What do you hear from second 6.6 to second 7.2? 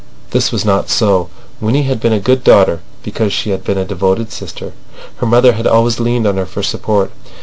support.